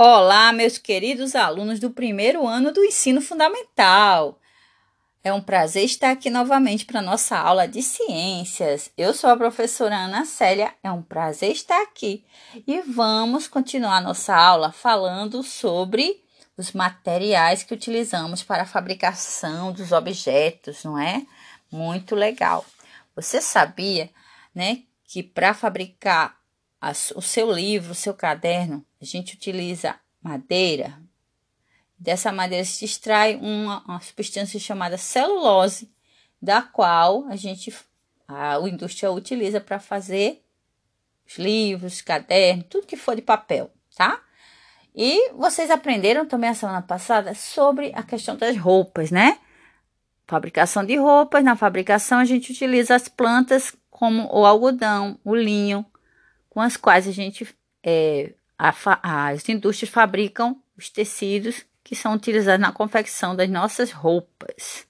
[0.00, 4.38] Olá, meus queridos alunos do primeiro ano do ensino fundamental.
[5.24, 8.92] É um prazer estar aqui novamente para nossa aula de ciências.
[8.96, 12.24] Eu sou a professora Ana Célia, é um prazer estar aqui
[12.64, 16.22] e vamos continuar nossa aula falando sobre
[16.56, 21.26] os materiais que utilizamos para a fabricação dos objetos, não é?
[21.72, 22.64] Muito legal.
[23.16, 24.08] Você sabia,
[24.54, 26.37] né, que para fabricar
[27.14, 31.00] o seu livro, o seu caderno, a gente utiliza madeira.
[31.98, 35.90] Dessa madeira se extrai uma, uma substância chamada celulose,
[36.40, 37.74] da qual a gente
[38.28, 40.44] a, a indústria utiliza para fazer
[41.26, 44.22] os livros, cadernos, tudo que for de papel, tá?
[44.94, 49.38] E vocês aprenderam também a semana passada sobre a questão das roupas, né?
[50.26, 51.44] Fabricação de roupas.
[51.44, 55.84] Na fabricação, a gente utiliza as plantas como o algodão, o linho,
[56.58, 57.46] com as quais a gente,
[57.84, 64.84] é, a, as indústrias fabricam os tecidos que são utilizados na confecção das nossas roupas,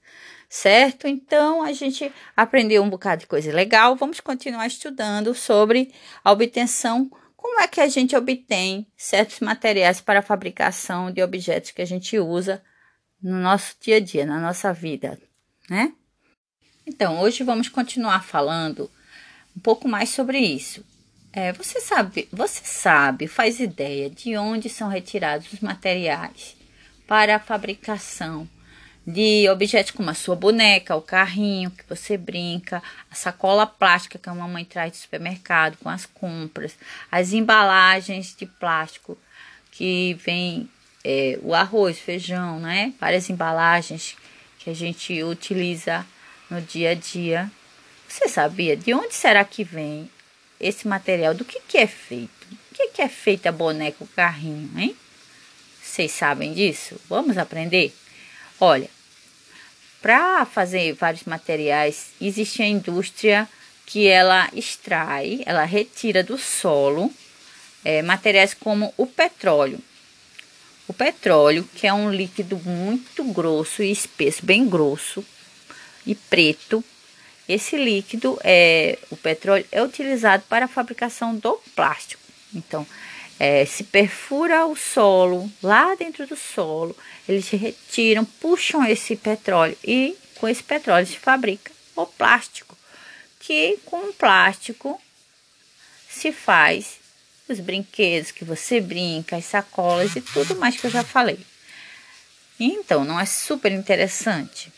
[0.49, 1.07] certo?
[1.07, 3.95] Então a gente aprendeu um bocado de coisa legal.
[3.97, 5.93] Vamos continuar estudando sobre
[6.25, 7.11] a obtenção.
[7.37, 11.87] Como é que a gente obtém certos materiais para a fabricação de objetos que a
[11.87, 12.63] gente usa
[13.23, 15.21] no nosso dia a dia, na nossa vida,
[15.69, 15.93] né?
[16.87, 18.91] Então, hoje vamos continuar falando
[19.55, 20.83] um pouco mais sobre isso.
[21.41, 26.57] É, você sabe, você sabe, faz ideia de onde são retirados os materiais
[27.07, 28.49] para a fabricação
[29.07, 34.29] de objetos como a sua boneca, o carrinho que você brinca, a sacola plástica que
[34.29, 36.77] a mamãe traz do supermercado com as compras,
[37.09, 39.17] as embalagens de plástico
[39.71, 40.69] que vem
[41.05, 42.93] é, o arroz, feijão, né?
[42.99, 44.17] Várias embalagens
[44.59, 46.05] que a gente utiliza
[46.51, 47.49] no dia a dia.
[48.09, 50.11] Você sabia de onde será que vem
[50.61, 52.47] esse material, do que, que é feito?
[52.71, 54.97] O que, que é feito a boneca, o carrinho, hein?
[55.83, 57.01] Vocês sabem disso?
[57.09, 57.95] Vamos aprender?
[58.61, 58.89] Olha,
[60.01, 63.49] para fazer vários materiais, existe a indústria
[63.87, 67.13] que ela extrai, ela retira do solo
[67.85, 69.81] é, materiais como o petróleo.
[70.87, 75.25] O petróleo, que é um líquido muito grosso e espesso, bem grosso
[76.07, 76.85] e preto,
[77.49, 82.23] esse líquido, é, o petróleo, é utilizado para a fabricação do plástico.
[82.55, 82.87] Então,
[83.41, 86.97] é, se perfura o solo, lá dentro do solo,
[87.29, 92.77] eles retiram, puxam esse petróleo e com esse petróleo se fabrica o plástico,
[93.41, 95.01] que com o plástico
[96.09, 96.99] se faz
[97.49, 101.39] os brinquedos que você brinca, as sacolas e tudo mais que eu já falei.
[102.61, 104.73] Então, não é super interessante?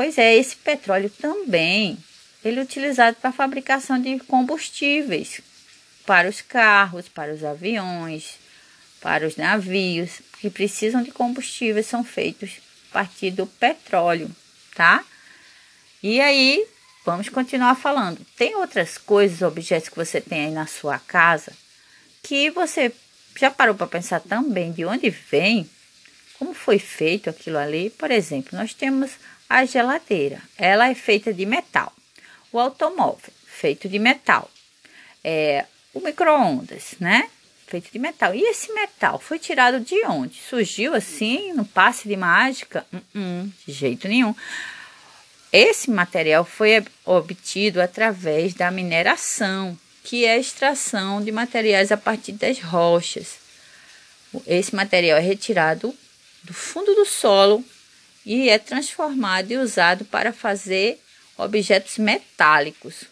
[0.00, 1.98] Pois é, esse petróleo também
[2.42, 5.42] ele é utilizado para a fabricação de combustíveis
[6.06, 8.38] para os carros, para os aviões,
[8.98, 14.34] para os navios que precisam de combustíveis são feitos a partir do petróleo,
[14.74, 15.04] tá?
[16.02, 16.66] E aí,
[17.04, 18.24] vamos continuar falando.
[18.38, 21.52] Tem outras coisas, objetos que você tem aí na sua casa
[22.22, 22.90] que você
[23.38, 25.68] já parou para pensar também de onde vem?
[26.38, 27.90] Como foi feito aquilo ali?
[27.90, 29.10] Por exemplo, nós temos
[29.50, 31.92] a geladeira, ela é feita de metal.
[32.52, 34.48] O automóvel, feito de metal.
[35.24, 37.28] É, o micro-ondas, né?
[37.66, 38.32] Feito de metal.
[38.32, 40.40] E esse metal foi tirado de onde?
[40.40, 42.86] Surgiu assim, no passe de mágica?
[42.92, 44.34] Uh -uh, de jeito nenhum.
[45.52, 52.32] Esse material foi obtido através da mineração, que é a extração de materiais a partir
[52.32, 53.38] das rochas.
[54.46, 55.92] Esse material é retirado
[56.44, 57.64] do fundo do solo
[58.24, 61.00] e é transformado e usado para fazer
[61.36, 63.04] objetos metálicos.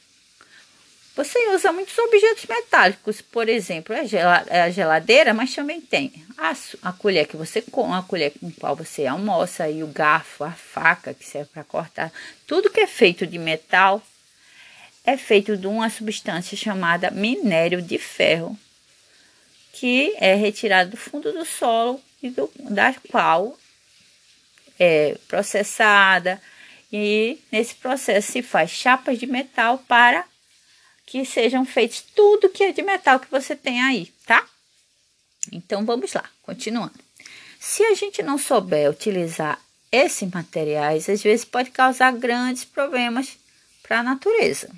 [1.16, 6.92] Você usa muitos objetos metálicos, por exemplo, é a geladeira, mas também tem a, a
[6.92, 11.12] colher que você come, a colher com qual você almoça, e o garfo, a faca
[11.12, 12.12] que serve para cortar.
[12.46, 14.00] Tudo que é feito de metal
[15.04, 18.56] é feito de uma substância chamada minério de ferro,
[19.72, 23.58] que é retirado do fundo do solo e do, da qual
[24.78, 26.40] é processada
[26.92, 30.24] e nesse processo se faz chapas de metal para
[31.04, 34.46] que sejam feitos tudo que é de metal que você tem aí, tá?
[35.52, 36.98] Então vamos lá, continuando.
[37.58, 39.60] Se a gente não souber utilizar
[39.90, 43.38] esses materiais, às vezes pode causar grandes problemas
[43.82, 44.70] para a natureza.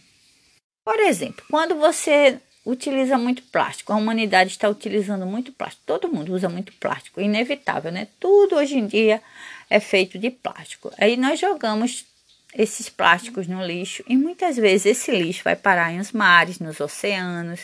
[0.84, 6.32] Por exemplo, quando você utiliza muito plástico, a humanidade está utilizando muito plástico, todo mundo
[6.32, 8.08] usa muito plástico, inevitável, né?
[8.18, 9.22] Tudo hoje em dia
[9.68, 10.92] é feito de plástico.
[10.98, 12.06] Aí nós jogamos
[12.54, 17.60] esses plásticos no lixo e muitas vezes esse lixo vai parar nos mares, nos oceanos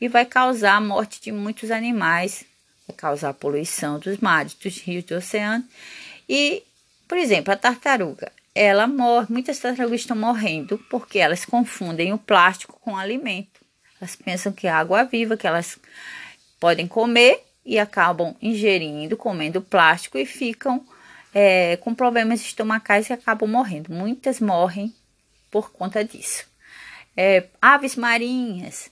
[0.00, 2.44] e vai causar a morte de muitos animais
[2.92, 5.64] causar poluição dos mares, dos rios, do oceano.
[6.28, 6.62] E,
[7.08, 12.78] por exemplo, a tartaruga, ela morre, muitas tartarugas estão morrendo porque elas confundem o plástico
[12.80, 13.61] com o alimento.
[14.02, 15.78] Elas pensam que é água viva, que elas
[16.58, 20.84] podem comer e acabam ingerindo, comendo plástico e ficam
[21.32, 23.92] é, com problemas estomacais e acabam morrendo.
[23.92, 24.92] Muitas morrem
[25.52, 26.44] por conta disso.
[27.16, 28.90] É, aves marinhas,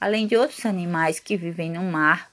[0.00, 2.30] além de outros animais que vivem no mar,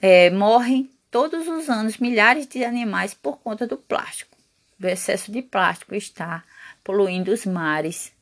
[0.00, 4.36] é, morrem todos os anos milhares de animais por conta do plástico.
[4.78, 6.44] Do excesso de plástico está
[6.84, 8.12] poluindo os mares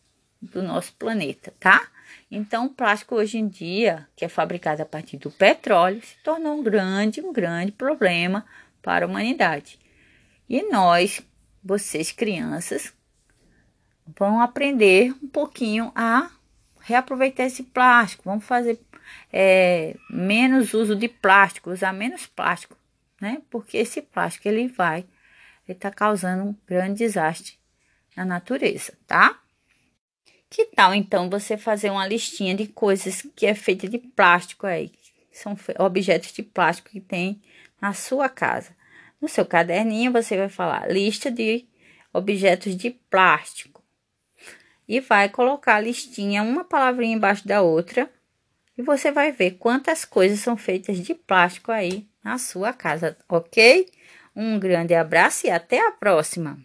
[0.40, 1.90] do nosso planeta, tá?
[2.30, 6.58] Então, o plástico hoje em dia, que é fabricado a partir do petróleo, se tornou
[6.58, 8.44] um grande, um grande problema
[8.82, 9.78] para a humanidade.
[10.48, 11.20] E nós,
[11.62, 12.92] vocês crianças,
[14.18, 16.30] vão aprender um pouquinho a
[16.80, 18.24] reaproveitar esse plástico.
[18.24, 18.80] Vamos fazer
[19.32, 22.76] é, menos uso de plástico, usar menos plástico,
[23.20, 23.42] né?
[23.50, 25.00] Porque esse plástico ele vai,
[25.66, 27.54] ele está causando um grande desastre
[28.16, 29.40] na natureza, tá?
[30.48, 34.92] Que tal então você fazer uma listinha de coisas que é feita de plástico aí?
[35.32, 37.42] São objetos de plástico que tem
[37.80, 38.74] na sua casa.
[39.20, 41.66] No seu caderninho você vai falar lista de
[42.12, 43.82] objetos de plástico
[44.88, 48.08] e vai colocar a listinha uma palavrinha embaixo da outra
[48.78, 53.90] e você vai ver quantas coisas são feitas de plástico aí na sua casa, ok?
[54.34, 56.58] Um grande abraço e até a próxima!